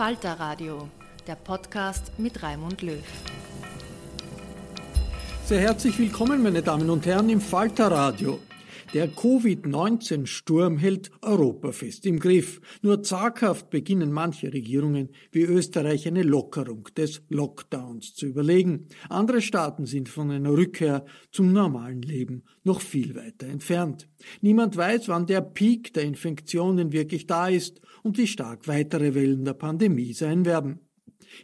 [0.00, 0.88] Falter Radio,
[1.26, 3.04] der Podcast mit Raimund Löw.
[5.44, 8.38] Sehr herzlich willkommen, meine Damen und Herren, im Falter Radio.
[8.92, 12.60] Der Covid-19-Sturm hält Europa fest im Griff.
[12.82, 18.88] Nur zaghaft beginnen manche Regierungen wie Österreich eine Lockerung des Lockdowns zu überlegen.
[19.08, 24.08] Andere Staaten sind von einer Rückkehr zum normalen Leben noch viel weiter entfernt.
[24.40, 29.44] Niemand weiß, wann der Peak der Infektionen wirklich da ist und wie stark weitere Wellen
[29.44, 30.80] der Pandemie sein werden.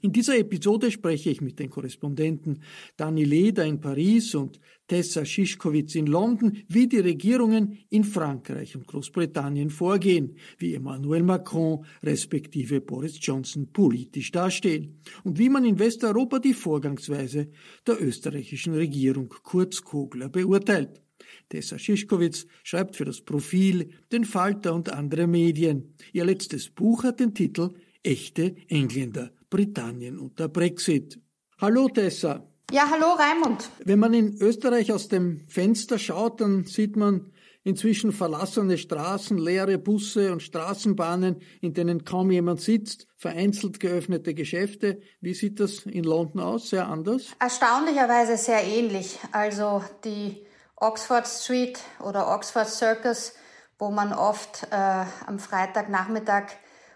[0.03, 2.63] In dieser Episode spreche ich mit den Korrespondenten
[2.97, 8.86] Dani Leder in Paris und Tessa Schischkowitz in London, wie die Regierungen in Frankreich und
[8.86, 16.38] Großbritannien vorgehen, wie Emmanuel Macron respektive Boris Johnson politisch dastehen und wie man in Westeuropa
[16.38, 17.48] die Vorgangsweise
[17.86, 21.03] der österreichischen Regierung Kurz Kogler beurteilt.
[21.48, 25.94] Tessa Schischkowitz schreibt für das Profil, den Falter und andere Medien.
[26.12, 27.70] Ihr letztes Buch hat den Titel
[28.03, 31.18] Echte Engländer, Britannien und der Brexit.
[31.58, 32.56] Hallo Tessa.
[32.72, 33.71] Ja, hallo Raimund.
[33.84, 37.32] Wenn man in Österreich aus dem Fenster schaut, dann sieht man
[37.62, 45.00] inzwischen verlassene Straßen, leere Busse und Straßenbahnen, in denen kaum jemand sitzt, vereinzelt geöffnete Geschäfte.
[45.21, 46.71] Wie sieht das in London aus?
[46.71, 47.27] Sehr anders?
[47.38, 49.19] Erstaunlicherweise sehr ähnlich.
[49.31, 50.44] Also die
[50.75, 53.34] Oxford Street oder Oxford Circus,
[53.78, 56.48] wo man oft äh, am Freitagnachmittag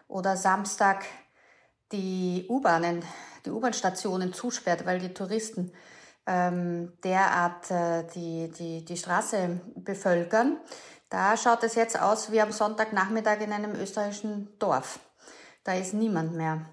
[0.09, 1.05] oder Samstag
[1.93, 3.05] die U-Bahnen,
[3.45, 5.73] die U-Bahn-Stationen zusperrt, weil die Touristen
[6.27, 10.59] ähm, derart äh, die, die, die Straße bevölkern.
[11.09, 15.01] Da schaut es jetzt aus wie am Sonntagnachmittag in einem österreichischen Dorf.
[15.65, 16.67] Da ist niemand mehr.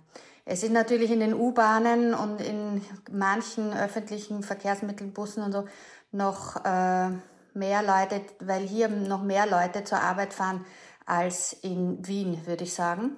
[0.46, 5.66] Es sind natürlich in den U-Bahnen und in manchen öffentlichen Verkehrsmitteln, Bussen und so
[6.12, 7.10] noch äh,
[7.54, 10.66] mehr Leute, weil hier noch mehr Leute zur Arbeit fahren
[11.06, 13.18] als in Wien, würde ich sagen.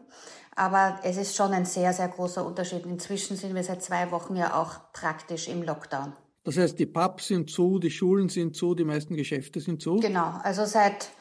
[0.59, 2.85] Aber es ist schon ein sehr, sehr großer Unterschied.
[2.85, 6.11] Inzwischen sind wir seit zwei Wochen ja auch praktisch im Lockdown.
[6.43, 10.01] Das heißt, die Pubs sind zu, die Schulen sind zu, die meisten Geschäfte sind zu?
[10.01, 11.11] Genau, also seit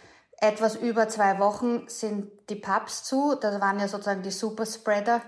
[0.41, 3.37] etwas über zwei Wochen sind die Pubs zu.
[3.41, 5.23] Das waren ja sozusagen die Superspreader.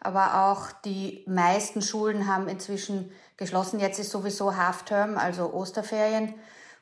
[0.00, 3.78] Aber auch die meisten Schulen haben inzwischen geschlossen.
[3.78, 6.34] Jetzt ist sowieso Halfterm, also Osterferien.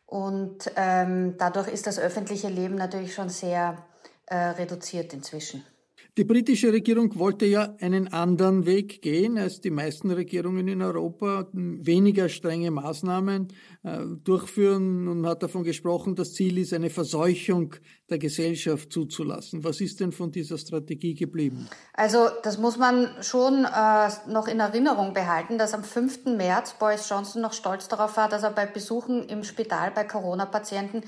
[0.07, 3.77] Und ähm, dadurch ist das öffentliche Leben natürlich schon sehr
[4.25, 5.63] äh, reduziert inzwischen.
[6.21, 11.49] Die britische Regierung wollte ja einen anderen Weg gehen als die meisten Regierungen in Europa,
[11.55, 13.49] weniger strenge Maßnahmen
[13.85, 17.75] äh, durchführen und hat davon gesprochen, das Ziel ist, eine Verseuchung
[18.11, 19.65] der Gesellschaft zuzulassen.
[19.65, 21.67] Was ist denn von dieser Strategie geblieben?
[21.95, 26.27] Also das muss man schon äh, noch in Erinnerung behalten, dass am 5.
[26.37, 31.03] März Boris Johnson noch stolz darauf war, dass er bei Besuchen im Spital bei Corona-Patienten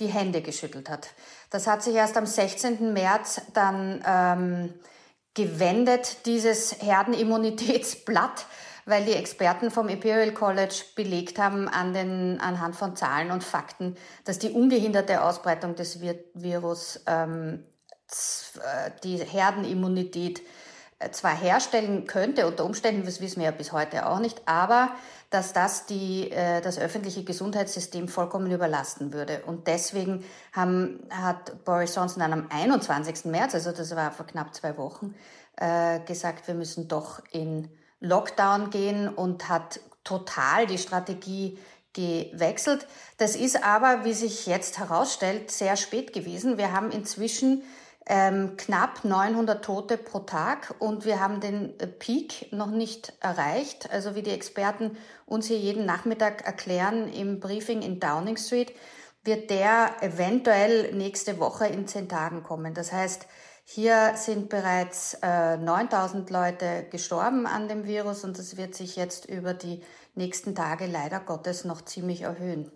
[0.00, 1.08] die Hände geschüttelt hat.
[1.50, 2.92] Das hat sich erst am 16.
[2.92, 4.74] März dann ähm,
[5.34, 8.46] gewendet, dieses Herdenimmunitätsblatt,
[8.86, 13.96] weil die Experten vom Imperial College belegt haben an den, anhand von Zahlen und Fakten,
[14.24, 17.64] dass die ungehinderte Ausbreitung des Virus ähm,
[18.56, 20.42] äh, die Herdenimmunität
[21.12, 24.90] zwar herstellen könnte, unter Umständen, das wissen wir ja bis heute auch nicht, aber
[25.30, 29.42] dass das die, äh, das öffentliche Gesundheitssystem vollkommen überlasten würde.
[29.46, 33.26] Und deswegen haben, hat Boris Johnson dann am 21.
[33.26, 35.14] März, also das war vor knapp zwei Wochen,
[35.56, 37.70] äh, gesagt, wir müssen doch in
[38.00, 41.58] Lockdown gehen und hat total die Strategie
[41.92, 42.86] gewechselt.
[43.18, 46.58] Das ist aber, wie sich jetzt herausstellt, sehr spät gewesen.
[46.58, 47.62] Wir haben inzwischen
[48.10, 53.88] ähm, knapp 900 Tote pro Tag und wir haben den äh, Peak noch nicht erreicht.
[53.92, 54.96] Also wie die Experten
[55.26, 58.72] uns hier jeden Nachmittag erklären im Briefing in Downing Street,
[59.22, 62.74] wird der eventuell nächste Woche in zehn Tagen kommen.
[62.74, 63.28] Das heißt,
[63.64, 69.26] hier sind bereits äh, 9000 Leute gestorben an dem Virus und das wird sich jetzt
[69.26, 69.84] über die
[70.16, 72.72] nächsten Tage leider Gottes noch ziemlich erhöhen.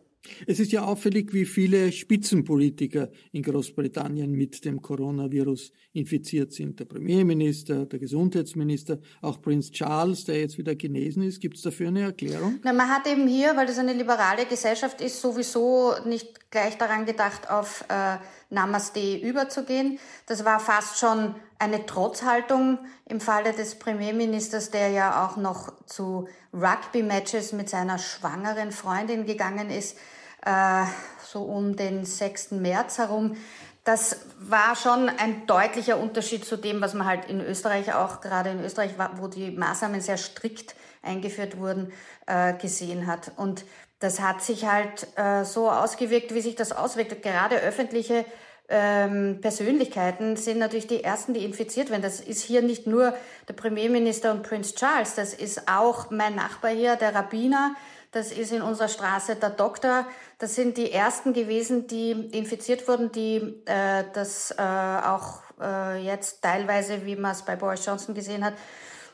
[0.46, 6.80] Es ist ja auffällig, wie viele Spitzenpolitiker in Großbritannien mit dem Coronavirus infiziert sind.
[6.80, 11.40] Der Premierminister, der Gesundheitsminister, auch Prinz Charles, der jetzt wieder genesen ist.
[11.40, 12.58] Gibt es dafür eine Erklärung?
[12.62, 17.04] Na, man hat eben hier, weil das eine liberale Gesellschaft ist, sowieso nicht gleich daran
[17.04, 18.16] gedacht, auf äh,
[18.54, 19.98] Namaste überzugehen.
[20.26, 26.28] Das war fast schon eine Trotzhaltung im Falle des Premierministers, der ja auch noch zu
[26.52, 29.96] Rugby-Matches mit seiner schwangeren Freundin gegangen ist
[30.44, 30.84] äh,
[31.24, 32.52] so um den 6.
[32.52, 33.36] März herum.
[33.84, 38.50] Das war schon ein deutlicher Unterschied zu dem, was man halt in Österreich auch, gerade
[38.50, 41.92] in Österreich, wo die Maßnahmen sehr strikt eingeführt wurden,
[42.26, 43.32] äh, gesehen hat.
[43.36, 43.66] Und
[43.98, 47.22] das hat sich halt äh, so ausgewirkt, wie sich das auswirkt.
[47.22, 48.24] Gerade öffentliche
[48.68, 52.02] ähm, Persönlichkeiten sind natürlich die ersten, die infiziert werden.
[52.02, 53.14] Das ist hier nicht nur
[53.48, 57.74] der Premierminister und Prince Charles, das ist auch mein Nachbar hier, der Rabbiner,
[58.10, 60.06] das ist in unserer Straße der Doktor.
[60.38, 66.40] Das sind die ersten gewesen, die infiziert wurden, die äh, das äh, auch äh, jetzt
[66.40, 68.54] teilweise, wie man es bei Boris Johnson gesehen hat,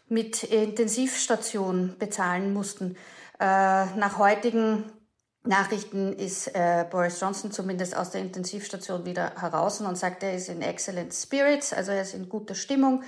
[0.08, 2.96] mit Intensivstation bezahlen mussten.
[3.38, 4.84] Äh, nach heutigen
[5.44, 10.50] Nachrichten ist äh, Boris Johnson zumindest aus der Intensivstation wieder heraus und sagt, er ist
[10.50, 13.02] in excellent spirits, also er ist in guter Stimmung.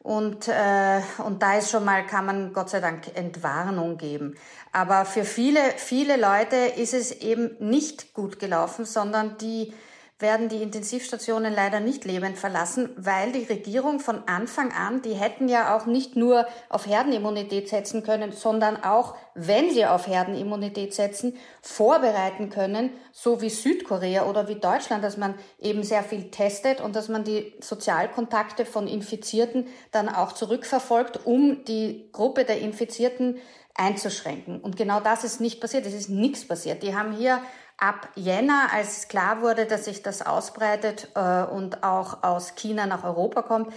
[0.00, 4.36] Und, äh, und da ist schon mal, kann man Gott sei Dank Entwarnung geben.
[4.72, 9.72] Aber für viele, viele Leute ist es eben nicht gut gelaufen, sondern die
[10.20, 15.48] werden die Intensivstationen leider nicht lebend verlassen, weil die Regierung von Anfang an, die hätten
[15.48, 21.36] ja auch nicht nur auf Herdenimmunität setzen können, sondern auch, wenn sie auf Herdenimmunität setzen,
[21.62, 26.96] vorbereiten können, so wie Südkorea oder wie Deutschland, dass man eben sehr viel testet und
[26.96, 33.38] dass man die Sozialkontakte von Infizierten dann auch zurückverfolgt, um die Gruppe der Infizierten
[33.78, 34.60] einzuschränken.
[34.60, 35.86] Und genau das ist nicht passiert.
[35.86, 36.82] Es ist nichts passiert.
[36.82, 37.40] Die haben hier
[37.78, 43.04] ab Jänner, als klar wurde, dass sich das ausbreitet äh, und auch aus China nach
[43.04, 43.72] Europa kommt,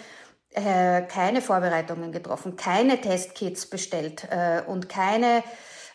[0.54, 5.44] äh, keine Vorbereitungen getroffen, keine Testkits bestellt äh, und keine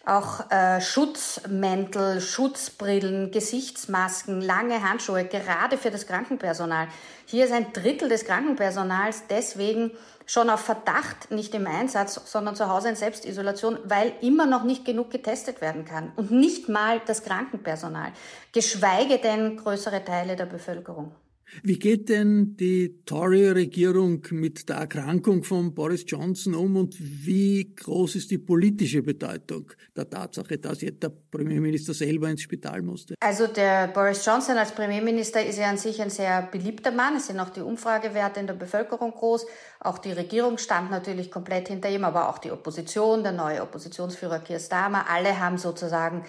[0.06, 6.86] auch äh, Schutzmäntel, Schutzbrillen, Gesichtsmasken, lange Handschuhe, gerade für das Krankenpersonal.
[7.26, 9.90] Hier ist ein Drittel des Krankenpersonals deswegen
[10.26, 14.85] schon auf Verdacht nicht im Einsatz, sondern zu Hause in Selbstisolation, weil immer noch nicht
[14.85, 16.12] genug getestet werden kann.
[16.16, 18.12] Und nicht mal das Krankenpersonal,
[18.52, 21.14] geschweige denn größere Teile der Bevölkerung.
[21.62, 28.16] Wie geht denn die Tory-Regierung mit der Erkrankung von Boris Johnson um und wie groß
[28.16, 33.14] ist die politische Bedeutung der Tatsache, dass jetzt der Premierminister selber ins Spital musste?
[33.20, 37.16] Also der Boris Johnson als Premierminister ist ja an sich ein sehr beliebter Mann.
[37.16, 39.46] Es sind auch die Umfragewerte in der Bevölkerung groß.
[39.80, 44.40] Auch die Regierung stand natürlich komplett hinter ihm, aber auch die Opposition, der neue Oppositionsführer
[44.40, 46.24] Keir Starmer, alle haben sozusagen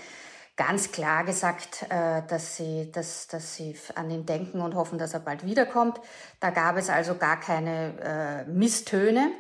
[0.58, 5.14] ganz klar gesagt, äh, dass sie, dass, dass sie an ihn denken und hoffen, dass
[5.14, 6.02] er bald wiederkommt.
[6.40, 9.32] Da gab es also gar keine äh, Misstöne.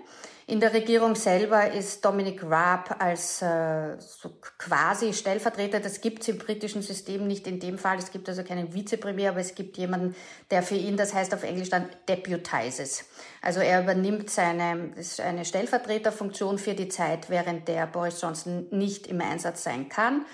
[0.49, 5.81] In der Regierung selber ist Dominic Raab als äh, so quasi Stellvertreter.
[5.81, 7.97] Das gibt es im britischen System nicht in dem Fall.
[7.97, 10.15] Es gibt also keinen Vizepremier, aber es gibt jemanden,
[10.49, 13.03] der für ihn, das heißt auf Englisch dann deputizes.
[13.41, 19.19] Also er übernimmt seine eine Stellvertreterfunktion für die Zeit, während der Boris Johnson nicht im
[19.19, 20.25] Einsatz sein kann.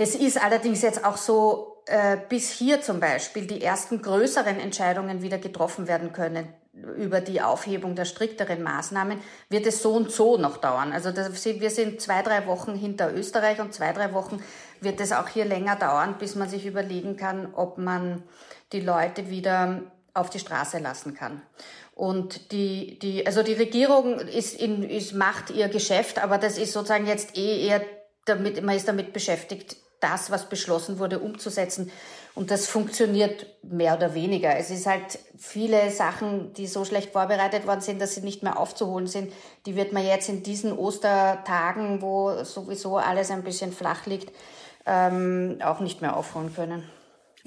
[0.00, 5.22] Es ist allerdings jetzt auch so, äh, bis hier zum Beispiel die ersten größeren Entscheidungen
[5.22, 6.54] wieder getroffen werden können
[6.96, 10.92] über die Aufhebung der strikteren Maßnahmen, wird es so und so noch dauern.
[10.92, 14.40] Also das, wir sind zwei, drei Wochen hinter Österreich und zwei, drei Wochen
[14.80, 18.22] wird es auch hier länger dauern, bis man sich überlegen kann, ob man
[18.72, 19.82] die Leute wieder
[20.14, 21.42] auf die Straße lassen kann.
[21.96, 26.72] Und die, die, also die Regierung ist in, ist, macht ihr Geschäft, aber das ist
[26.72, 27.80] sozusagen jetzt eh eher
[28.26, 31.90] damit, man ist damit beschäftigt, das, was beschlossen wurde, umzusetzen.
[32.34, 34.56] Und das funktioniert mehr oder weniger.
[34.56, 38.58] Es ist halt viele Sachen, die so schlecht vorbereitet worden sind, dass sie nicht mehr
[38.58, 39.32] aufzuholen sind.
[39.66, 44.32] Die wird man jetzt in diesen Ostertagen, wo sowieso alles ein bisschen flach liegt,
[44.86, 46.88] ähm, auch nicht mehr aufholen können.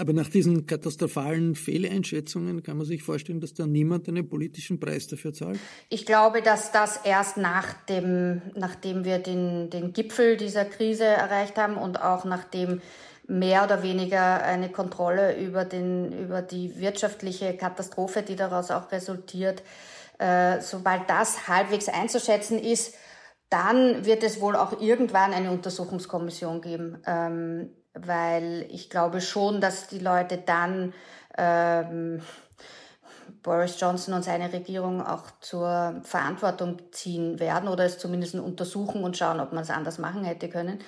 [0.02, 5.06] Aber nach diesen katastrophalen Fehleinschätzungen kann man sich vorstellen, dass da niemand einen politischen Preis
[5.06, 5.60] dafür zahlt?
[5.90, 11.56] Ich glaube, dass das erst nach dem, nachdem wir den, den Gipfel dieser Krise erreicht
[11.56, 12.82] haben und auch nachdem
[13.28, 19.62] mehr oder weniger eine Kontrolle über, den, über die wirtschaftliche Katastrophe, die daraus auch resultiert,
[20.18, 22.96] äh, sobald das halbwegs einzuschätzen ist,
[23.52, 29.88] dann wird es wohl auch irgendwann eine Untersuchungskommission geben, ähm, weil ich glaube schon, dass
[29.88, 30.94] die Leute dann
[31.38, 32.22] ähm,
[33.44, 39.18] Boris Johnson und seine Regierung auch zur Verantwortung ziehen werden oder es zumindest untersuchen und
[39.18, 40.80] schauen, ob man es anders machen hätte können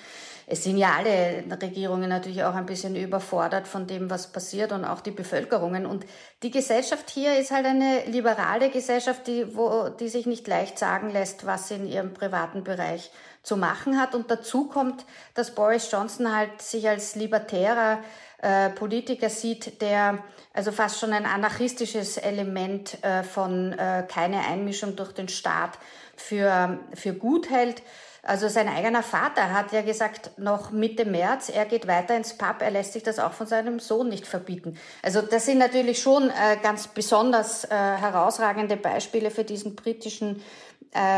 [0.46, 4.84] es sind ja alle Regierungen natürlich auch ein bisschen überfordert von dem, was passiert und
[4.84, 5.86] auch die Bevölkerungen.
[5.86, 6.04] Und
[6.42, 11.10] die Gesellschaft hier ist halt eine liberale Gesellschaft, die, wo, die sich nicht leicht sagen
[11.10, 13.10] lässt, was sie in ihrem privaten Bereich
[13.44, 14.16] zu machen hat.
[14.16, 18.00] Und dazu kommt, dass Boris Johnson halt sich als libertärer
[18.42, 20.18] äh, Politiker sieht, der
[20.52, 25.78] also fast schon ein anarchistisches Element äh, von äh, keine Einmischung durch den Staat
[26.16, 27.82] für, für gut hält.
[28.26, 32.56] Also sein eigener Vater hat ja gesagt, noch Mitte März, er geht weiter ins Pub,
[32.60, 34.78] er lässt sich das auch von seinem Sohn nicht verbieten.
[35.02, 40.42] Also das sind natürlich schon äh, ganz besonders äh, herausragende Beispiele für diesen britischen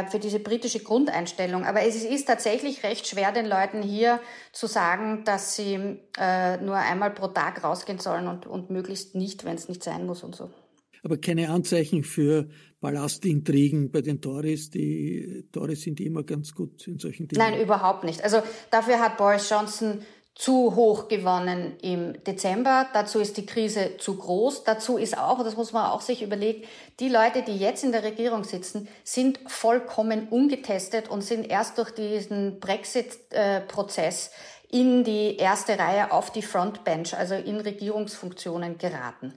[0.09, 1.65] für diese britische Grundeinstellung.
[1.65, 4.21] Aber es ist tatsächlich recht schwer, den Leuten hier
[4.53, 9.45] zu sagen, dass sie äh, nur einmal pro Tag rausgehen sollen und, und möglichst nicht,
[9.45, 10.51] wenn es nicht sein muss und so
[11.07, 12.49] aber keine Anzeichen für
[12.81, 14.71] Ballastintrigen bei den Tories.
[14.71, 17.39] Die Tories sind immer ganz gut in solchen Dingen.
[17.39, 18.25] Nein, überhaupt nicht.
[18.25, 18.43] Also
[18.73, 20.01] dafür hat Boris Johnson
[20.37, 22.87] zu hoch gewonnen im Dezember.
[22.93, 24.65] Dazu ist die Krise zu groß.
[24.65, 26.65] Dazu ist auch, das muss man auch sich überlegen,
[27.01, 31.91] die Leute, die jetzt in der Regierung sitzen, sind vollkommen ungetestet und sind erst durch
[31.91, 34.31] diesen Brexit-Prozess
[34.71, 39.33] in die erste Reihe auf die Frontbench, also in Regierungsfunktionen geraten.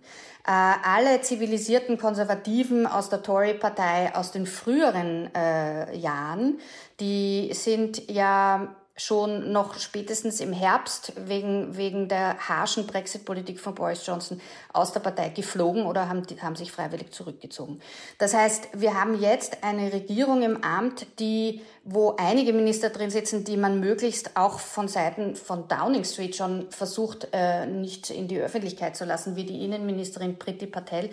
[0.46, 6.60] Äh, alle zivilisierten Konservativen aus der Tory-Partei aus den früheren äh, Jahren,
[7.00, 14.06] die sind ja schon noch spätestens im Herbst wegen, wegen der harschen Brexit-Politik von Boris
[14.06, 14.42] Johnson
[14.74, 17.80] aus der Partei geflogen oder haben, haben sich freiwillig zurückgezogen.
[18.18, 23.46] Das heißt, wir haben jetzt eine Regierung im Amt, die, wo einige Minister drin sitzen,
[23.46, 28.40] die man möglichst auch von Seiten von Downing Street schon versucht, äh, nicht in die
[28.40, 31.10] Öffentlichkeit zu lassen, wie die Innenministerin Priti Patel,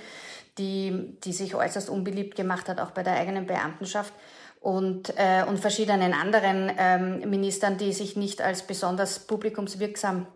[0.58, 4.12] die, die sich äußerst unbeliebt gemacht hat, auch bei der eigenen Beamtenschaft
[4.60, 10.26] und, äh, und verschiedenen anderen ähm, Ministern, die sich nicht als besonders publikumswirksam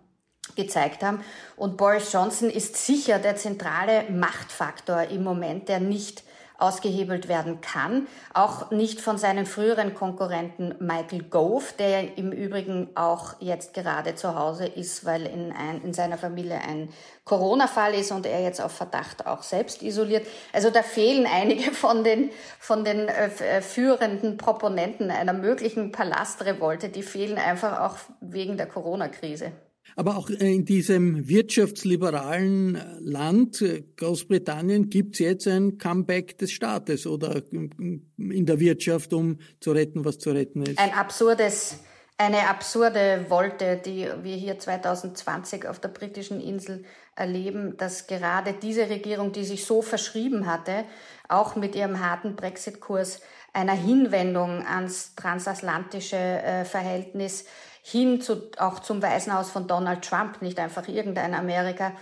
[0.57, 1.23] gezeigt haben.
[1.57, 6.23] Und Boris Johnson ist sicher der zentrale Machtfaktor im Moment, der nicht
[6.61, 8.07] ausgehebelt werden kann.
[8.35, 14.35] Auch nicht von seinem früheren Konkurrenten Michael Gove, der im Übrigen auch jetzt gerade zu
[14.35, 16.91] Hause ist, weil in, ein, in seiner Familie ein
[17.25, 20.27] Corona-Fall ist und er jetzt auf Verdacht auch selbst isoliert.
[20.53, 26.89] Also da fehlen einige von den, von den äh, äh führenden Proponenten einer möglichen Palastrevolte.
[26.89, 29.53] Die fehlen einfach auch wegen der Corona-Krise.
[29.97, 33.65] Aber auch in diesem wirtschaftsliberalen Land
[33.97, 40.05] Großbritannien gibt es jetzt ein Comeback des Staates oder in der Wirtschaft, um zu retten,
[40.05, 40.79] was zu retten ist.
[40.79, 41.81] Ein absurdes,
[42.19, 46.85] eine absurde Wolte, die wir hier 2020 auf der britischen Insel
[47.17, 50.85] erleben, dass gerade diese Regierung, die sich so verschrieben hatte,
[51.29, 53.21] auch mit ihrem harten Brexit-Kurs
[53.53, 57.45] einer Hinwendung ans transatlantische äh, Verhältnis
[57.83, 61.93] hin zu, auch zum Weißen Haus von Donald Trump, nicht einfach irgendein Amerika,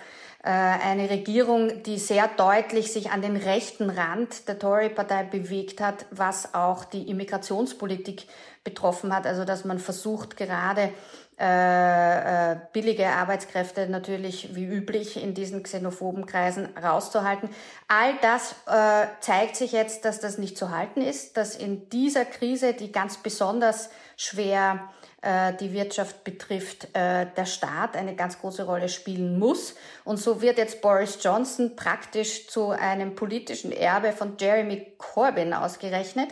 [0.42, 6.06] äh, eine Regierung, die sehr deutlich sich an den rechten Rand der Tory-Partei bewegt hat,
[6.10, 8.26] was auch die Immigrationspolitik
[8.64, 9.26] betroffen hat.
[9.26, 10.92] Also dass man versucht, gerade
[11.40, 17.48] äh, äh, billige Arbeitskräfte natürlich wie üblich in diesen xenophoben Kreisen rauszuhalten.
[17.86, 22.24] All das äh, zeigt sich jetzt, dass das nicht zu halten ist, dass in dieser
[22.24, 24.88] Krise, die ganz besonders schwer
[25.20, 29.74] die Wirtschaft betrifft, äh, der Staat eine ganz große Rolle spielen muss.
[30.04, 36.28] Und so wird jetzt Boris Johnson praktisch zu einem politischen Erbe von Jeremy Corbyn ausgerechnet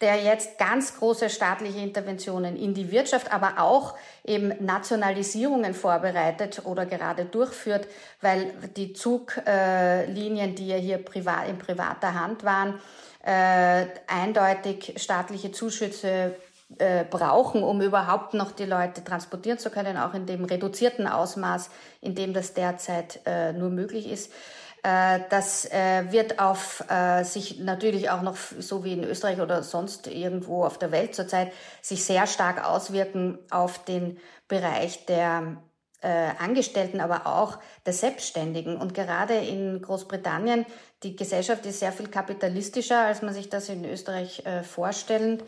[0.00, 6.84] der jetzt ganz große staatliche Interventionen in die Wirtschaft, aber auch eben Nationalisierungen vorbereitet oder
[6.84, 7.88] gerade durchführt,
[8.20, 12.78] weil die Zuglinien, die ja hier privat, in privater Hand waren,
[13.24, 16.36] äh, eindeutig staatliche Zuschüsse
[16.78, 21.70] äh, brauchen, um überhaupt noch die Leute transportieren zu können, auch in dem reduzierten Ausmaß,
[22.00, 24.32] in dem das derzeit äh, nur möglich ist.
[24.86, 29.64] Äh, das äh, wird auf äh, sich natürlich auch noch, so wie in Österreich oder
[29.64, 34.18] sonst irgendwo auf der Welt zurzeit, sich sehr stark auswirken auf den
[34.48, 35.62] Bereich der
[36.38, 38.76] Angestellten, aber auch der Selbstständigen.
[38.76, 40.64] Und gerade in Großbritannien,
[41.02, 45.42] die Gesellschaft ist sehr viel kapitalistischer, als man sich das in Österreich vorstellen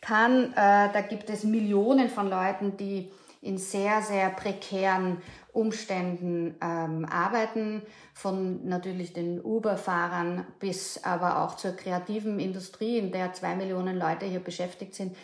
[0.00, 0.52] kann.
[0.54, 3.10] Da gibt es Millionen von Leuten, die
[3.42, 7.82] in sehr, sehr prekären Umständen ähm, arbeiten,
[8.14, 14.26] von natürlich den Uber-Fahrern bis aber auch zur kreativen Industrie, in der zwei Millionen Leute
[14.26, 15.16] hier beschäftigt sind.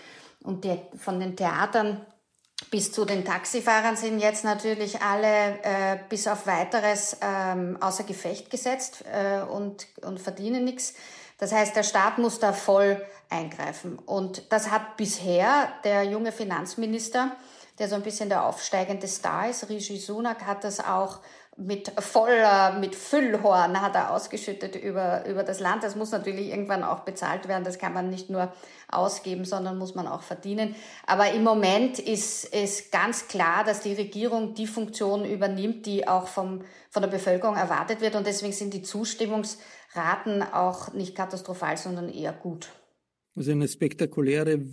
[0.43, 2.01] Und die, von den Theatern
[2.71, 8.51] bis zu den Taxifahrern sind jetzt natürlich alle äh, bis auf weiteres ähm, außer Gefecht
[8.51, 10.95] gesetzt äh, und, und verdienen nichts.
[11.39, 13.99] Das heißt, der Staat muss da voll eingreifen.
[13.99, 17.33] Und das hat bisher der junge Finanzminister
[17.79, 19.69] der so ein bisschen der aufsteigende Star ist.
[19.69, 21.21] Rishi Sunak hat das auch
[21.59, 25.83] mit voller, mit Füllhorn hat er ausgeschüttet über, über das Land.
[25.83, 27.65] Das muss natürlich irgendwann auch bezahlt werden.
[27.65, 28.53] Das kann man nicht nur
[28.91, 30.75] ausgeben, sondern muss man auch verdienen.
[31.07, 36.29] Aber im Moment ist, ist ganz klar, dass die Regierung die Funktion übernimmt, die auch
[36.29, 38.17] vom, von der Bevölkerung erwartet wird.
[38.17, 42.69] Und deswegen sind die Zustimmungsraten auch nicht katastrophal, sondern eher gut.
[43.37, 44.67] Also eine spektakuläre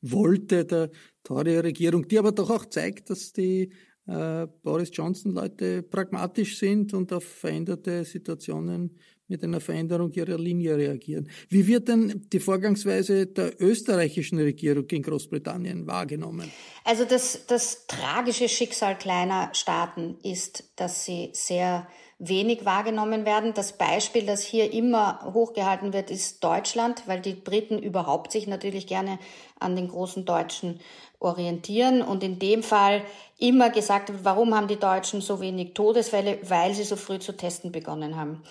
[0.00, 0.90] wollte der
[1.22, 3.70] Tory-Regierung, die aber doch auch zeigt, dass die
[4.06, 11.28] äh, Boris Johnson-Leute pragmatisch sind und auf veränderte Situationen mit einer Veränderung ihrer Linie reagieren.
[11.48, 16.50] Wie wird denn die Vorgangsweise der österreichischen Regierung in Großbritannien wahrgenommen?
[16.84, 23.52] Also das, das tragische Schicksal kleiner Staaten ist, dass sie sehr wenig wahrgenommen werden.
[23.54, 28.86] Das Beispiel, das hier immer hochgehalten wird, ist Deutschland, weil die Briten überhaupt sich natürlich
[28.86, 29.18] gerne
[29.60, 30.80] an den großen Deutschen
[31.18, 33.02] orientieren und in dem Fall
[33.38, 36.38] immer gesagt wird, warum haben die Deutschen so wenig Todesfälle?
[36.42, 38.42] Weil sie so früh zu testen begonnen haben.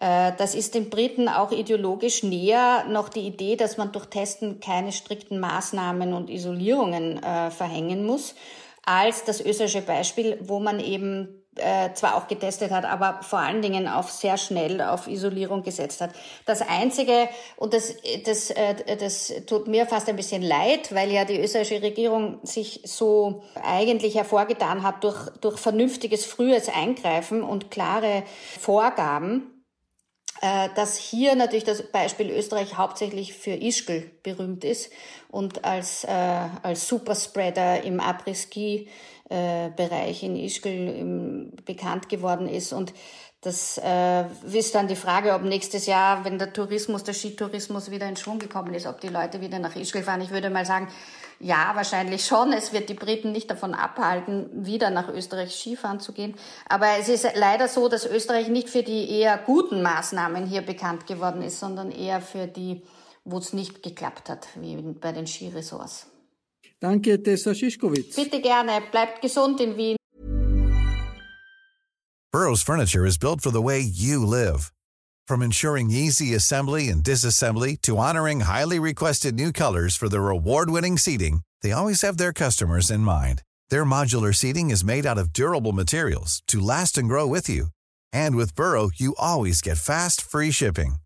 [0.00, 4.60] Äh, das ist den Briten auch ideologisch näher noch die Idee, dass man durch Testen
[4.60, 8.34] keine strikten Maßnahmen und Isolierungen äh, verhängen muss,
[8.84, 13.62] als das österreichische Beispiel, wo man eben äh, zwar auch getestet hat, aber vor allen
[13.62, 16.10] Dingen auf sehr schnell auf Isolierung gesetzt hat.
[16.46, 17.94] Das Einzige, und das,
[18.24, 22.80] das, äh, das tut mir fast ein bisschen leid, weil ja die österreichische Regierung sich
[22.84, 28.24] so eigentlich hervorgetan hat durch, durch vernünftiges frühes Eingreifen und klare
[28.58, 29.60] Vorgaben,
[30.42, 34.90] äh, dass hier natürlich das Beispiel Österreich hauptsächlich für Ischgl berühmt ist
[35.28, 38.88] und als, äh, als Superspreader im Après-Ski
[39.30, 42.72] äh, Bereich in Ischgl bekannt geworden ist.
[42.72, 42.92] Und
[43.40, 48.06] das äh, ist dann die Frage, ob nächstes Jahr, wenn der Tourismus, der Skitourismus wieder
[48.06, 50.20] in Schwung gekommen ist, ob die Leute wieder nach Ischgl fahren.
[50.20, 50.88] Ich würde mal sagen,
[51.38, 52.52] ja, wahrscheinlich schon.
[52.52, 56.34] Es wird die Briten nicht davon abhalten, wieder nach Österreich Skifahren zu gehen.
[56.68, 61.06] Aber es ist leider so, dass Österreich nicht für die eher guten Maßnahmen hier bekannt
[61.06, 62.82] geworden ist, sondern eher für die,
[63.24, 66.09] wo es nicht geklappt hat, wie bei den Skiresorts.
[66.80, 68.16] Danke, Tessa Schischkowitz.
[68.16, 68.80] Bitte gerne.
[68.90, 69.96] Bleibt gesund in Wien.
[72.32, 74.72] Burroughs Furniture is built for the way you live.
[75.26, 80.96] From ensuring easy assembly and disassembly to honoring highly requested new colors for their award-winning
[80.96, 83.42] seating, they always have their customers in mind.
[83.68, 87.66] Their modular seating is made out of durable materials to last and grow with you.
[88.12, 90.96] And with Burrow, you always get fast, free shipping.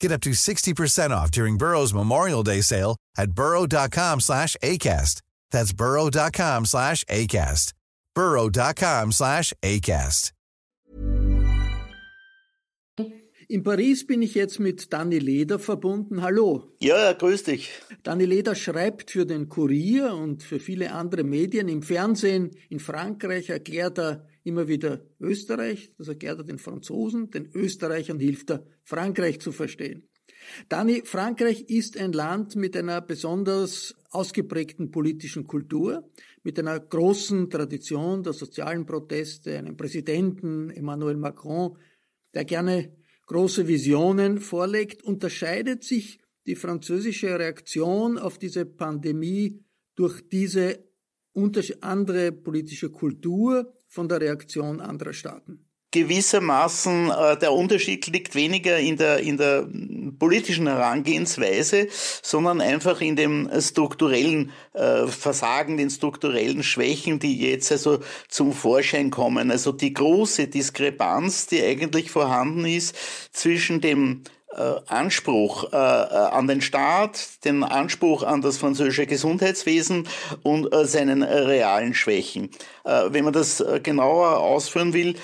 [0.00, 5.22] Get up to 60% off during Burrow's Memorial Day sale at burrow.com slash ACAST.
[5.50, 7.72] That's burrow.com slash ACAST.
[8.14, 10.32] burrow.com slash ACAST.
[13.48, 16.22] In Paris bin ich jetzt mit Danny Leder verbunden.
[16.22, 16.72] Hallo.
[16.80, 17.70] Ja, grüß dich.
[18.02, 21.68] Danny Leder schreibt für den Kurier und für viele andere Medien.
[21.68, 27.50] Im Fernsehen in Frankreich erklärt er immer wieder Österreich, das erklärt er den Franzosen, den
[27.52, 30.08] Österreichern hilft er, Frankreich zu verstehen.
[30.68, 36.10] Dani, Frankreich ist ein Land mit einer besonders ausgeprägten politischen Kultur,
[36.42, 41.76] mit einer großen Tradition der sozialen Proteste, einem Präsidenten, Emmanuel Macron,
[42.34, 42.94] der gerne
[43.26, 50.84] große Visionen vorlegt, unterscheidet sich die französische Reaktion auf diese Pandemie durch diese
[51.80, 58.96] andere politische Kultur von der Reaktion anderer Staaten gewissermaßen äh, der Unterschied liegt weniger in
[58.96, 59.64] der, in der
[60.18, 61.86] politischen Herangehensweise,
[62.20, 69.10] sondern einfach in dem strukturellen äh, Versagen, den strukturellen Schwächen, die jetzt also zum Vorschein
[69.10, 69.52] kommen.
[69.52, 72.96] Also die große Diskrepanz, die eigentlich vorhanden ist
[73.32, 74.24] zwischen dem
[74.86, 80.06] Anspruch äh, äh, an den Staat, den Anspruch an das französische Gesundheitswesen
[80.42, 82.50] und äh, seinen realen Schwächen.
[82.84, 85.16] Äh, wenn man das genauer ausführen will,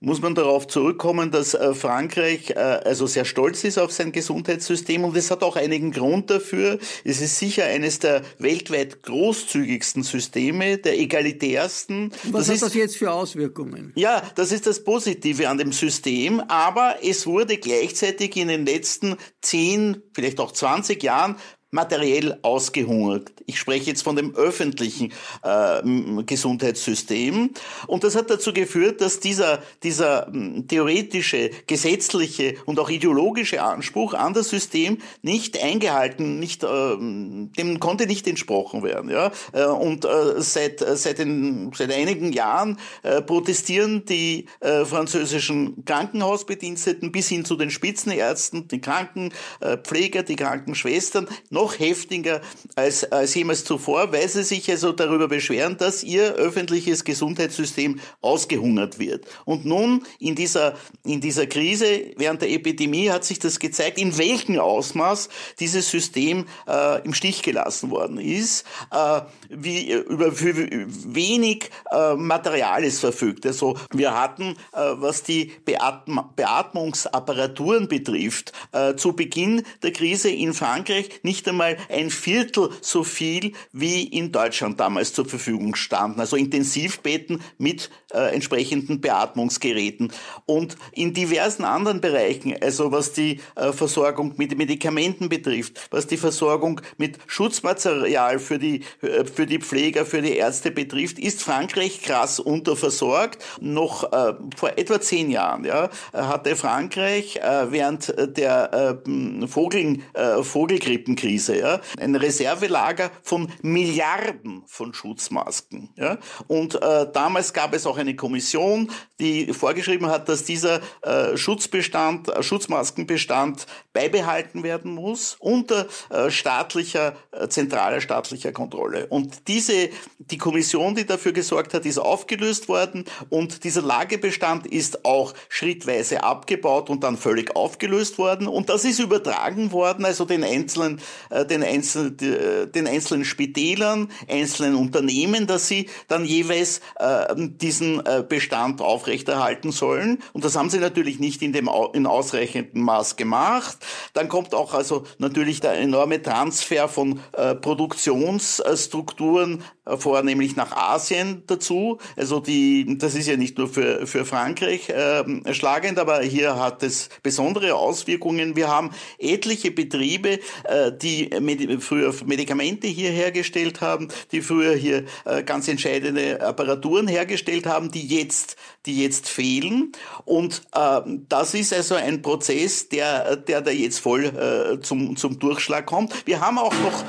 [0.00, 5.04] muss man darauf zurückkommen, dass äh, Frankreich äh, also sehr stolz ist auf sein Gesundheitssystem
[5.04, 6.78] und es hat auch einigen Grund dafür.
[7.04, 12.12] Es ist sicher eines der weltweit großzügigsten Systeme, der egalitärsten.
[12.30, 13.92] Was das hat ist, das jetzt für Auswirkungen?
[13.94, 19.16] Ja, das ist das Positive an dem System, aber es wurde gleichzeitig in den letzten
[19.42, 21.36] zehn, vielleicht auch 20 Jahren
[21.70, 23.32] materiell ausgehungert.
[23.46, 27.50] Ich spreche jetzt von dem öffentlichen äh, Gesundheitssystem.
[27.86, 30.30] Und das hat dazu geführt, dass dieser, dieser
[30.66, 38.06] theoretische, gesetzliche und auch ideologische Anspruch an das System nicht eingehalten, nicht, äh, dem konnte
[38.06, 39.10] nicht entsprochen werden.
[39.10, 39.30] Ja?
[39.52, 47.12] Äh, und äh, seit, seit, den, seit einigen Jahren äh, protestieren die äh, französischen Krankenhausbediensteten
[47.12, 51.28] bis hin zu den Spitzenärzten, die Krankenpfleger, die Krankenschwestern,
[51.60, 52.40] noch heftiger
[52.74, 58.98] als, als jemals zuvor, weil sie sich also darüber beschweren, dass ihr öffentliches Gesundheitssystem ausgehungert
[58.98, 59.26] wird.
[59.44, 64.16] Und nun in dieser, in dieser Krise während der Epidemie hat sich das gezeigt, in
[64.16, 71.70] welchem Ausmaß dieses System äh, im Stich gelassen worden ist, äh, wie über für wenig
[71.90, 73.44] äh, Material es verfügt.
[73.46, 80.54] Also wir hatten, äh, was die Beatm Beatmungsapparaturen betrifft, äh, zu Beginn der Krise in
[80.54, 86.20] Frankreich nicht einmal ein Viertel so viel wie in Deutschland damals zur Verfügung standen.
[86.20, 90.12] Also Intensivbetten mit äh, entsprechenden Beatmungsgeräten.
[90.46, 96.16] Und in diversen anderen Bereichen, also was die äh, Versorgung mit Medikamenten betrifft, was die
[96.16, 102.02] Versorgung mit Schutzmaterial für die, äh, für die Pfleger, für die Ärzte betrifft, ist Frankreich
[102.02, 103.42] krass unterversorgt.
[103.60, 109.00] Noch äh, vor etwa zehn Jahren ja, hatte Frankreich äh, während der
[109.46, 109.98] Vogel,
[110.42, 115.88] Vogelgrippenkrise Krise, ja, ein Reservelager von Milliarden von Schutzmasken.
[115.96, 116.18] Ja.
[116.48, 122.28] Und äh, damals gab es auch eine Kommission, die vorgeschrieben hat, dass dieser äh, Schutzbestand,
[122.28, 129.06] äh, Schutzmaskenbestand beibehalten werden muss unter äh, staatlicher, äh, zentraler staatlicher Kontrolle.
[129.08, 135.04] Und diese, die Kommission, die dafür gesorgt hat, ist aufgelöst worden und dieser Lagebestand ist
[135.04, 138.46] auch schrittweise abgebaut und dann völlig aufgelöst worden.
[138.46, 141.00] Und das ist übertragen worden, also den einzelnen
[141.30, 148.80] äh, den, einzelnen, den einzelnen Spitälern, einzelnen Unternehmen, dass sie dann jeweils äh, diesen Bestand
[148.80, 150.18] aufrechterhalten sollen.
[150.32, 153.79] Und das haben sie natürlich nicht in dem in ausreichendem Maß gemacht.
[154.12, 159.62] Dann kommt auch also natürlich der enorme Transfer von äh, Produktionsstrukturen
[159.98, 161.98] vornehmlich nach Asien dazu.
[162.16, 166.82] Also die, das ist ja nicht nur für, für Frankreich äh, schlagend, aber hier hat
[166.82, 168.56] es besondere Auswirkungen.
[168.56, 174.74] Wir haben etliche Betriebe, äh, die die Medi früher Medikamente hier hergestellt haben, die früher
[174.74, 179.92] hier äh, ganz entscheidende Apparaturen hergestellt haben, die jetzt, die jetzt fehlen.
[180.24, 185.38] Und äh, das ist also ein Prozess, der, der da jetzt voll äh, zum, zum
[185.38, 186.26] Durchschlag kommt.
[186.26, 187.04] Wir haben auch noch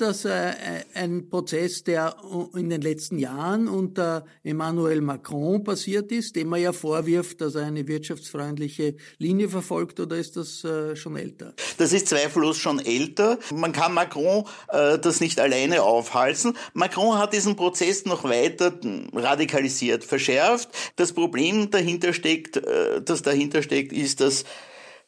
[0.00, 0.52] das äh,
[0.94, 2.16] ein Prozess, der
[2.54, 7.66] in den letzten Jahren unter Emmanuel Macron passiert ist, dem man ja vorwirft, dass er
[7.66, 11.54] eine wirtschaftsfreundliche Linie verfolgt, oder ist das äh, schon älter?
[11.76, 13.38] Das ist zweifellos schon älter.
[13.54, 16.56] Man kann Macron äh, das nicht alleine aufhalsen.
[16.72, 18.72] Macron hat diesen Prozess noch weiter
[19.12, 20.68] radikalisiert, verschärft.
[20.96, 24.44] Das Problem dahinter steckt, äh, das dahinter steckt, ist, dass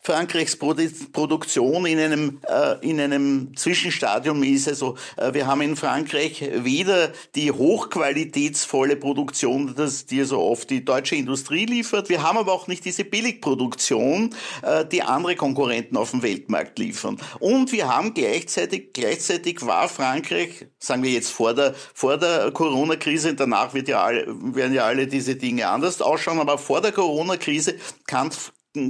[0.02, 4.66] Frankreichs Produktion in einem, äh, in einem Zwischenstadium ist.
[4.66, 10.86] Also äh, wir haben in Frankreich weder die hochqualitätsvolle Produktion, das, die so oft die
[10.86, 12.08] deutsche Industrie liefert.
[12.08, 17.18] Wir haben aber auch nicht diese Billigproduktion, äh, die andere Konkurrenten auf dem Weltmarkt liefern.
[17.38, 23.34] Und wir haben gleichzeitig, gleichzeitig war Frankreich, sagen wir jetzt vor der, vor der Corona-Krise,
[23.34, 27.74] danach wird ja alle, werden ja alle diese Dinge anders ausschauen, aber vor der Corona-Krise
[28.06, 28.30] kann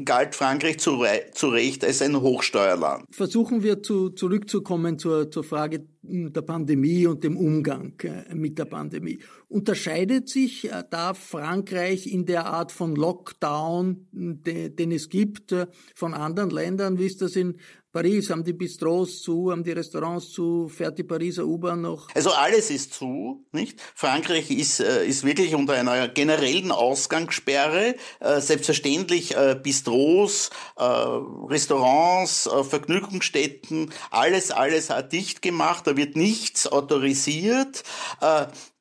[0.05, 3.05] galt Frankreich zu, zu Recht als ein Hochsteuerland.
[3.11, 8.64] Versuchen wir zu, zurückzukommen zur, zur Frage der Pandemie und dem Umgang äh, mit der
[8.64, 9.21] Pandemie.
[9.49, 16.14] Unterscheidet sich äh, da Frankreich in der Art von Lockdown, den es gibt, äh, von
[16.14, 16.99] anderen Ländern?
[16.99, 17.57] Wie ist das in
[17.92, 18.31] Paris?
[18.31, 22.09] Haben die Bistros zu, haben die Restaurants zu, fährt die Pariser U-Bahn noch?
[22.14, 23.81] Also alles ist zu, nicht?
[23.94, 27.96] Frankreich ist, äh, ist wirklich unter einer generellen Ausgangssperre.
[28.20, 37.83] Äh, selbstverständlich äh, Bistros, Restaurants, Vergnügungsstätten, alles, alles hat dicht gemacht, da wird nichts autorisiert.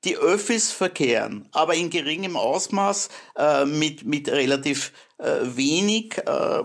[0.06, 6.64] Die Öffis verkehren, aber in geringem Ausmaß äh, mit, mit relativ äh, wenig äh,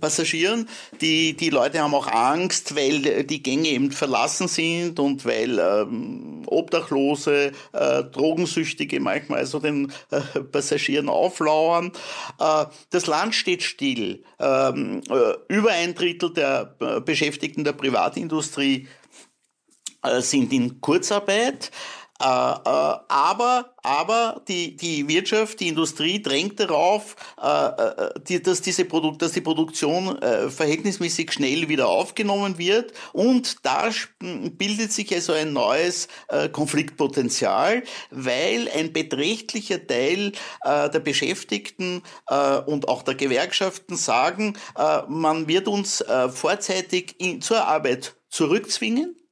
[0.00, 0.68] Passagieren.
[1.00, 6.42] Die, die Leute haben auch Angst, weil die Gänge eben verlassen sind und weil ähm,
[6.46, 11.90] Obdachlose, äh, Drogensüchtige manchmal so den äh, Passagieren auflauern.
[12.38, 14.22] Äh, das Land steht still.
[14.38, 18.86] Ähm, äh, über ein Drittel der äh, Beschäftigten der Privatindustrie
[20.02, 21.70] äh, sind in Kurzarbeit.
[22.20, 22.28] Äh, äh,
[23.08, 29.32] aber aber die, die Wirtschaft, die Industrie drängt darauf, äh, die, dass, diese Produ dass
[29.32, 32.94] die Produktion verhältnismäßig schnell wieder aufgenommen wird.
[33.12, 36.08] Und da bildet sich also ein neues
[36.52, 40.32] Konfliktpotenzial, weil ein beträchtlicher Teil
[40.64, 42.02] der Beschäftigten
[42.64, 44.56] und auch der Gewerkschaften sagen,
[45.08, 49.23] man wird uns vorzeitig in, zur Arbeit zurückzwingen äh,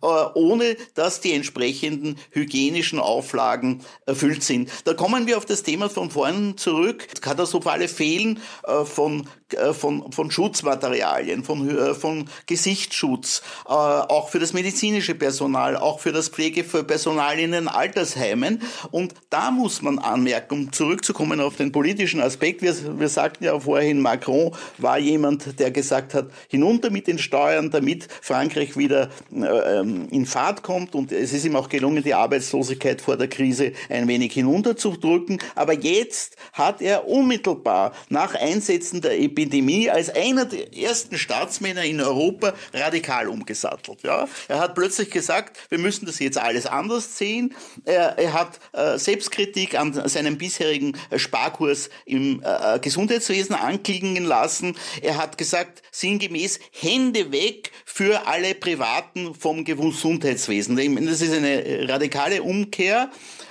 [0.00, 4.70] ohne dass die entsprechenden hygienischen Auflagen erfüllt sind.
[4.84, 7.06] Da kommen wir auf das Thema von vorhin zurück.
[7.20, 15.14] Katastrophale Fehlen äh, von, äh, von, von Schutzmaterialien, von, von Gesichtsschutz, auch für das medizinische
[15.14, 18.62] Personal, auch für das Pflegepersonal in den Altersheimen.
[18.90, 23.58] Und da muss man anmerken, um zurückzukommen auf den politischen Aspekt, wir, wir sagten ja
[23.58, 30.08] vorhin, Macron war jemand, der gesagt hat, hinunter mit den Steuern, damit Frankreich wieder ähm,
[30.10, 34.08] in Fahrt kommt und es ist ihm auch gelungen, die Arbeitslosigkeit vor der Krise ein
[34.08, 35.38] wenig hinunterzudrücken.
[35.54, 42.00] Aber jetzt hat er unmittelbar nach Einsetzen der Epidemie als einer der ersten Staatsmänner in
[42.00, 44.02] Europa radikal umgesattelt.
[44.02, 44.28] Ja?
[44.48, 47.54] Er hat plötzlich gesagt, wir müssen das jetzt alles anders sehen.
[47.84, 54.76] Er, er hat äh, Selbstkritik an seinem bisherigen Sparkurs im äh, äh Gesundheitswesen anklingen lassen.
[55.02, 60.76] Er hat gesagt, sinngemäß Hände weg für alle privaten vom Gesundheitswesen.
[61.06, 63.10] Das ist eine radikale Umkehr.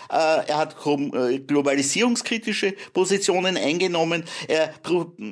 [0.09, 4.23] Äh, er hat äh, globalisierungskritische Positionen eingenommen.
[4.47, 4.73] Er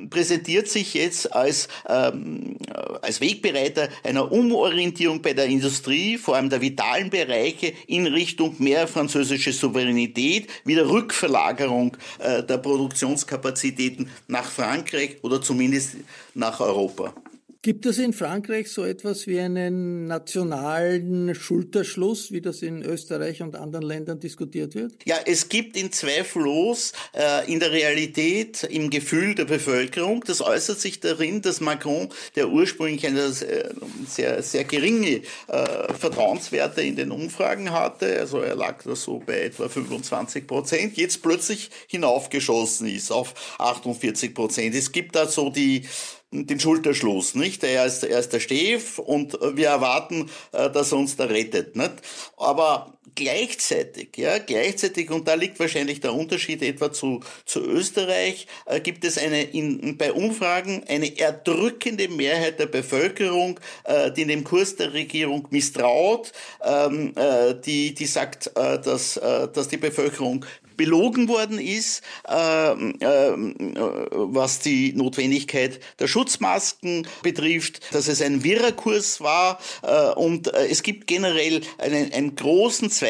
[0.10, 2.58] präsentiert sich jetzt als, ähm,
[3.02, 8.88] als Wegbereiter einer Umorientierung bei der Industrie, vor allem der vitalen Bereiche, in Richtung mehr
[8.88, 15.98] französische Souveränität, wieder Rückverlagerung äh, der Produktionskapazitäten nach Frankreich oder zumindest
[16.34, 17.14] nach Europa.
[17.66, 23.56] Gibt es in Frankreich so etwas wie einen nationalen Schulterschluss, wie das in Österreich und
[23.56, 24.94] anderen Ländern diskutiert wird?
[25.04, 30.80] Ja, es gibt in zweifellos äh, in der Realität, im Gefühl der Bevölkerung, das äußert
[30.80, 33.74] sich darin, dass Macron, der ursprünglich eine äh,
[34.08, 39.42] sehr, sehr geringe äh, Vertrauenswerte in den Umfragen hatte, also er lag da so bei
[39.42, 44.76] etwa 25 Prozent, jetzt plötzlich hinaufgeschossen ist auf 48 Prozent.
[44.76, 45.88] Es gibt da so die
[46.44, 47.64] den Schulterschluss, nicht?
[47.64, 51.76] Er ist, er ist der Stef und wir erwarten, äh, dass er uns da rettet,
[51.76, 51.94] nicht?
[52.38, 58.80] Aber gleichzeitig, ja, gleichzeitig, und da liegt wahrscheinlich der Unterschied etwa zu, zu Österreich, äh,
[58.80, 64.76] gibt es eine, in, bei Umfragen eine erdrückende Mehrheit der Bevölkerung, äh, die dem Kurs
[64.76, 66.32] der Regierung misstraut,
[66.64, 70.46] ähm, äh, die, die sagt, äh, dass, äh, dass die Bevölkerung
[70.78, 73.34] belogen worden ist, äh, äh,
[74.12, 80.68] was die Notwendigkeit der Schutzmasken betrifft, dass es ein wirrer Kurs war äh, und äh,
[80.68, 83.05] es gibt generell einen, einen großen Zweifel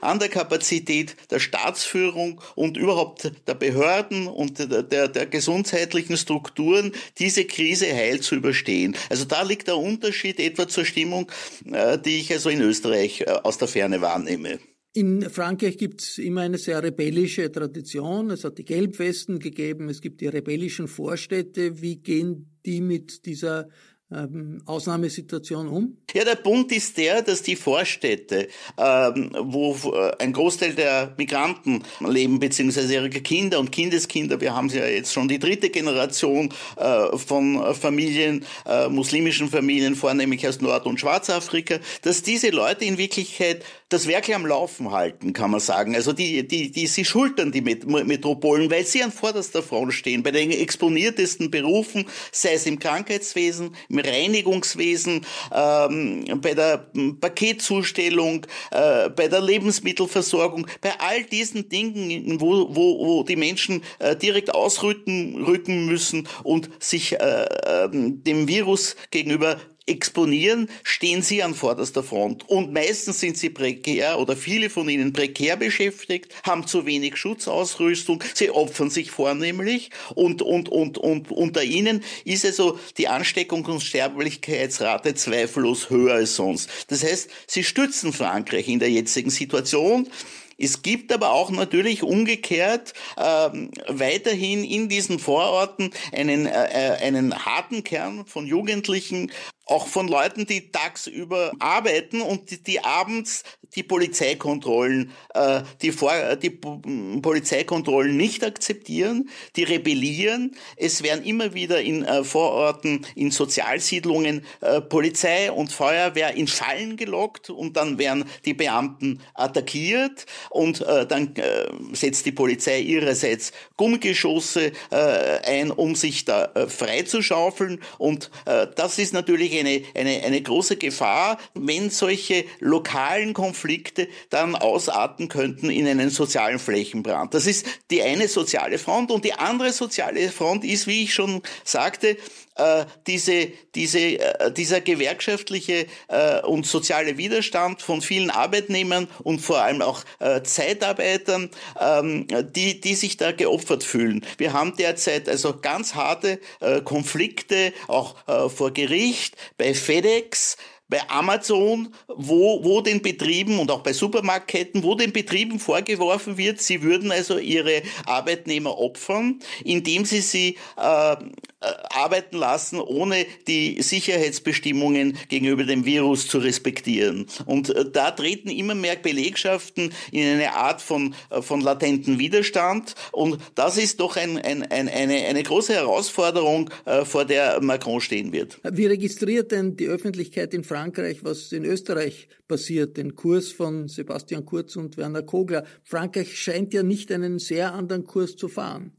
[0.00, 6.92] an der Kapazität der Staatsführung und überhaupt der Behörden und der, der, der gesundheitlichen Strukturen,
[7.18, 8.96] diese Krise heil zu überstehen.
[9.10, 11.30] Also da liegt der Unterschied etwa zur Stimmung,
[11.70, 14.58] äh, die ich also in Österreich äh, aus der Ferne wahrnehme.
[14.96, 18.30] In Frankreich gibt es immer eine sehr rebellische Tradition.
[18.30, 21.82] Es hat die Gelbwesten gegeben, es gibt die rebellischen Vorstädte.
[21.82, 23.68] Wie gehen die mit dieser
[24.14, 25.96] ähm, Ausnahmesituation um?
[26.12, 28.48] Ja, der Punkt ist der, dass die Vorstädte,
[28.78, 34.68] ähm, wo äh, ein Großteil der Migranten leben, beziehungsweise ihre Kinder und Kindeskinder, wir haben
[34.68, 40.86] ja jetzt schon die dritte Generation äh, von Familien, äh, muslimischen Familien, vornehmlich aus Nord-
[40.86, 45.94] und Schwarzafrika, dass diese Leute in Wirklichkeit das Werk am Laufen halten, kann man sagen.
[45.94, 50.30] Also die, die, die, sie schultern die Metropolen, weil sie an vorderster Front stehen, bei
[50.30, 56.86] den exponiertesten Berufen, sei es im Krankheitswesen, im Reinigungswesen, ähm, bei der
[57.20, 64.16] Paketzustellung, äh, bei der Lebensmittelversorgung, bei all diesen Dingen, wo, wo, wo die Menschen äh,
[64.16, 71.54] direkt ausrücken rücken müssen und sich äh, ähm, dem Virus gegenüber exponieren, stehen sie an
[71.54, 72.48] vorderster Front.
[72.48, 78.22] Und meistens sind sie prekär oder viele von ihnen prekär beschäftigt, haben zu wenig Schutzausrüstung,
[78.34, 83.82] sie opfern sich vornehmlich und, und, und, und unter ihnen ist also die Ansteckung- und
[83.82, 86.70] Sterblichkeitsrate zweifellos höher als sonst.
[86.88, 90.08] Das heißt, sie stützen Frankreich in der jetzigen Situation.
[90.56, 97.44] Es gibt aber auch natürlich umgekehrt ähm, weiterhin in diesen Vororten einen, äh, äh einen
[97.44, 99.32] harten Kern von Jugendlichen,
[99.66, 106.12] auch von Leuten, die tagsüber arbeiten und die, die abends die Polizeikontrollen, äh, die, Vor
[106.36, 110.56] die Polizeikontrollen nicht akzeptieren, die rebellieren.
[110.76, 116.96] Es werden immer wieder in äh, Vororten, in Sozialsiedlungen äh, Polizei und Feuerwehr in Fallen
[116.96, 123.52] gelockt und dann werden die Beamten attackiert und äh, dann äh, setzt die Polizei ihrerseits
[123.76, 124.96] Gummigeschosse äh,
[125.44, 130.76] ein, um sich da äh, freizuschaufeln und äh, das ist natürlich eine, eine, eine große
[130.76, 137.34] Gefahr, wenn solche lokalen Konflikte dann ausarten könnten in einen sozialen Flächenbrand.
[137.34, 141.42] Das ist die eine soziale Front und die andere soziale Front ist, wie ich schon
[141.64, 142.16] sagte,
[142.56, 149.62] äh, diese, diese, äh, dieser gewerkschaftliche äh, und soziale Widerstand von vielen Arbeitnehmern und vor
[149.62, 150.04] allem auch
[150.44, 154.24] Zeitarbeitern, ähm, die, die sich da geopfert fühlen.
[154.38, 156.38] Wir haben derzeit also ganz harte
[156.84, 158.16] Konflikte, auch
[158.50, 160.56] vor Gericht, bei FedEx,
[160.88, 166.60] bei Amazon, wo, wo den Betrieben und auch bei Supermarktketten, wo den Betrieben vorgeworfen wird,
[166.60, 171.16] sie würden also ihre Arbeitnehmer opfern, indem sie sie äh,
[171.64, 177.26] äh, arbeiten lassen, ohne die Sicherheitsbestimmungen gegenüber dem Virus zu respektieren.
[177.46, 182.94] Und äh, da treten immer mehr Belegschaften in eine Art von, äh, von latenten Widerstand.
[183.12, 186.70] Und das ist doch ein, ein, ein, eine, eine große Herausforderung,
[187.04, 188.58] vor der Macron stehen wird.
[188.62, 190.73] Wie registriert denn die Öffentlichkeit in Frankreich,
[191.22, 192.96] was in Österreich passiert?
[192.96, 195.64] Den Kurs von Sebastian Kurz und Werner Kogler.
[195.82, 198.92] Frankreich scheint ja nicht einen sehr anderen Kurs zu fahren.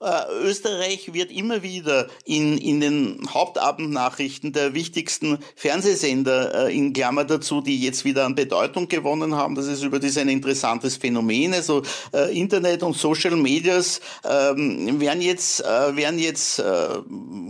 [0.43, 7.61] Österreich wird immer wieder in in, den Hauptabendnachrichten der wichtigsten Fernsehsender äh, in Klammer dazu,
[7.61, 9.55] die jetzt wieder an Bedeutung gewonnen haben.
[9.55, 11.53] Das ist überdies ein interessantes Phänomen.
[11.53, 16.87] Also äh, Internet und Social Medias ähm, werden jetzt, äh, werden jetzt äh,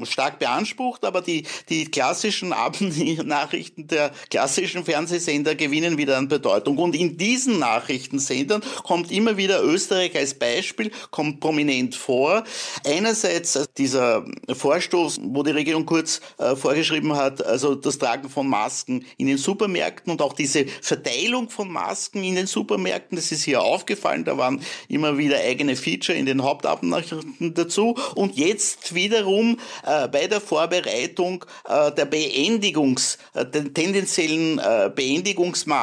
[0.04, 6.78] stark beansprucht, aber die, die klassischen Abendnachrichten der klassischen Fernsehsender gewinnen wieder an Bedeutung.
[6.78, 12.44] Und in diesen Nachrichtensendern kommt immer wieder Österreich als Beispiel, kommt prominent vor.
[12.86, 19.06] Einerseits dieser Vorstoß wo die Regierung kurz äh, vorgeschrieben hat, also das Tragen von Masken
[19.18, 23.62] in den Supermärkten und auch diese Verteilung von Masken in den Supermärkten, das ist hier
[23.62, 30.08] aufgefallen, da waren immer wieder eigene Feature in den Hauptabnachrichten dazu und jetzt wiederum äh,
[30.08, 35.75] bei der Vorbereitung äh, der Beendigungs, äh, den tendenziellen äh, Beendigungsmaßnahmen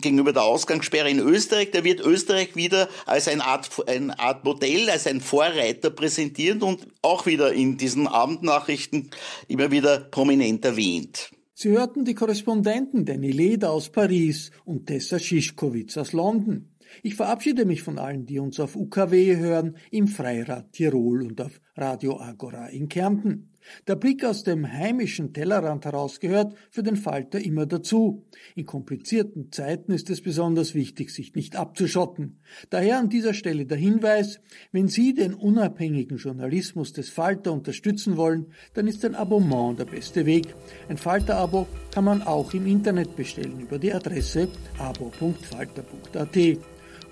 [0.00, 4.90] gegenüber der Ausgangssperre in Österreich, da wird Österreich wieder als eine Art, eine Art Modell,
[4.90, 9.10] als ein Vorreiter präsentiert und auch wieder in diesen Abendnachrichten
[9.48, 11.30] immer wieder prominent erwähnt.
[11.54, 16.68] Sie hörten die Korrespondenten Danny Leder aus Paris und Tessa Schischkowitz aus London.
[17.02, 21.60] Ich verabschiede mich von allen, die uns auf UKW hören, im Freirad Tirol und auf
[21.74, 23.48] Radio Agora in Kärnten.
[23.86, 28.24] Der Blick aus dem heimischen Tellerrand heraus gehört für den Falter immer dazu.
[28.54, 32.38] In komplizierten Zeiten ist es besonders wichtig, sich nicht abzuschotten.
[32.70, 34.40] Daher an dieser Stelle der Hinweis,
[34.72, 40.26] wenn Sie den unabhängigen Journalismus des Falter unterstützen wollen, dann ist ein Abonnement der beste
[40.26, 40.54] Weg.
[40.88, 44.48] Ein Falter-Abo kann man auch im Internet bestellen über die Adresse
[44.78, 46.36] abo.falter.at.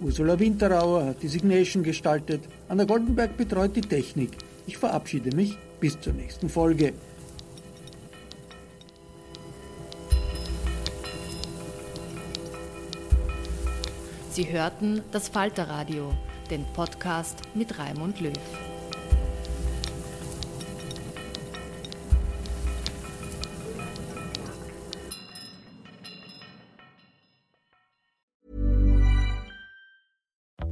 [0.01, 4.31] Ursula Winterauer hat die Signation gestaltet, Anna Goldenberg betreut die Technik.
[4.67, 6.95] Ich verabschiede mich bis zur nächsten Folge.
[14.31, 16.13] Sie hörten das Falterradio,
[16.51, 18.33] den Podcast mit Raimund Löw.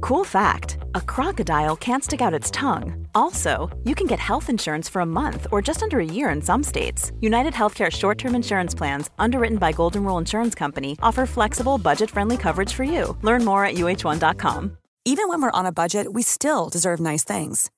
[0.01, 3.02] Cool fact a crocodile can't stick out its tongue.
[3.15, 6.41] Also, you can get health insurance for a month or just under a year in
[6.41, 7.11] some states.
[7.21, 12.09] United Healthcare short term insurance plans, underwritten by Golden Rule Insurance Company, offer flexible, budget
[12.11, 13.17] friendly coverage for you.
[13.21, 14.77] Learn more at uh1.com.
[15.05, 17.69] Even when we're on a budget, we still deserve nice things.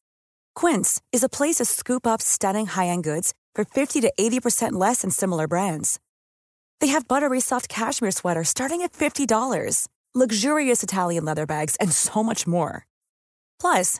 [0.53, 4.73] Quince is a place to scoop up stunning high end goods for 50 to 80%
[4.73, 5.99] less than similar brands.
[6.81, 9.25] They have buttery soft cashmere sweaters starting at $50
[10.15, 12.87] luxurious Italian leather bags, and so much more.
[13.59, 13.99] Plus,